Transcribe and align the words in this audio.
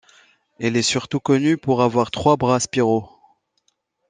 Elle 0.59 0.77
est 0.77 0.81
surtout 0.81 1.19
connue 1.19 1.59
pour 1.59 1.83
avoir 1.83 2.09
trois 2.09 2.35
bras 2.35 2.59
spiraux. 2.59 3.07